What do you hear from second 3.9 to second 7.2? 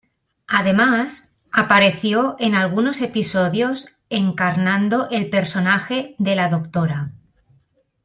encarnando el personaje de la "Dra.